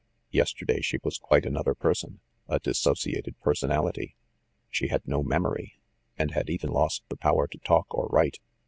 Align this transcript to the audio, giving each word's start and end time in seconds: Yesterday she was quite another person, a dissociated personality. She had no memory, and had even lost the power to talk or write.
Yesterday 0.31 0.81
she 0.81 0.97
was 1.03 1.19
quite 1.19 1.45
another 1.45 1.75
person, 1.75 2.21
a 2.47 2.57
dissociated 2.59 3.39
personality. 3.39 4.15
She 4.71 4.87
had 4.87 5.07
no 5.07 5.21
memory, 5.21 5.77
and 6.17 6.31
had 6.31 6.49
even 6.49 6.71
lost 6.71 7.03
the 7.09 7.17
power 7.17 7.45
to 7.47 7.59
talk 7.59 7.85
or 7.93 8.07
write. 8.07 8.39